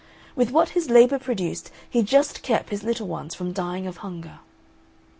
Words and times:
With 0.35 0.49
what 0.49 0.69
his 0.69 0.89
labour 0.89 1.19
produced 1.19 1.69
he 1.87 2.01
just 2.01 2.41
kept 2.41 2.71
his 2.71 2.81
little 2.81 3.05
ones 3.07 3.35
from 3.35 3.53
dying 3.53 3.85
of 3.85 3.97
hunger. 3.97 4.39